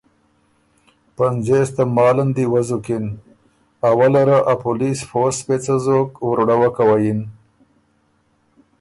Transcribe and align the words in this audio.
پنځېس 1.15 1.67
تماله 1.75 2.23
ن 2.27 2.29
دی 2.35 2.45
وزُکِن۔ 2.53 3.05
اوله 3.89 4.21
ره 4.27 4.39
ا 4.53 4.55
پولیس 4.63 4.99
فورس 5.09 5.37
پېڅه 5.45 5.75
زوک 5.85 6.09
وُرړوکه 6.25 6.83
وه 6.89 6.97
یِن۔ 7.03 7.21